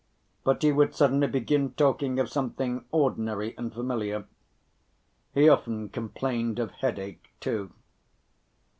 [0.43, 4.25] But he would suddenly begin talking of something ordinary and familiar.
[5.31, 7.71] He often complained of headache too.